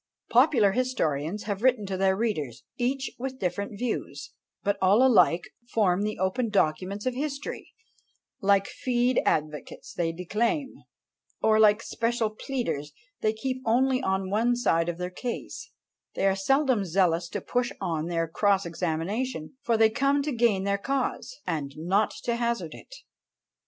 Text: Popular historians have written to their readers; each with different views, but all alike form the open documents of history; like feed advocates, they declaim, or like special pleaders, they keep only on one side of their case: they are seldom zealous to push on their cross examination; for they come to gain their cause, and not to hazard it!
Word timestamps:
Popular 0.31 0.71
historians 0.71 1.43
have 1.43 1.61
written 1.61 1.85
to 1.85 1.95
their 1.95 2.15
readers; 2.15 2.63
each 2.75 3.11
with 3.19 3.37
different 3.37 3.77
views, 3.77 4.31
but 4.63 4.75
all 4.81 5.05
alike 5.05 5.51
form 5.71 6.01
the 6.01 6.17
open 6.17 6.49
documents 6.49 7.05
of 7.05 7.13
history; 7.13 7.71
like 8.41 8.65
feed 8.65 9.21
advocates, 9.27 9.93
they 9.93 10.11
declaim, 10.11 10.73
or 11.43 11.59
like 11.59 11.83
special 11.83 12.31
pleaders, 12.31 12.93
they 13.19 13.31
keep 13.31 13.61
only 13.63 14.01
on 14.01 14.31
one 14.31 14.55
side 14.55 14.89
of 14.89 14.97
their 14.97 15.11
case: 15.11 15.69
they 16.15 16.25
are 16.25 16.35
seldom 16.35 16.83
zealous 16.83 17.29
to 17.29 17.39
push 17.39 17.71
on 17.79 18.07
their 18.07 18.27
cross 18.27 18.65
examination; 18.65 19.55
for 19.61 19.77
they 19.77 19.91
come 19.91 20.23
to 20.23 20.31
gain 20.31 20.63
their 20.63 20.79
cause, 20.79 21.39
and 21.45 21.73
not 21.77 22.09
to 22.23 22.37
hazard 22.37 22.73
it! 22.73 22.91